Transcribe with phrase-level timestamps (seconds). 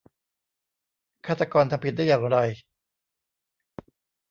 [1.25, 2.37] ฆาตกรทำผิดได้อย่างไร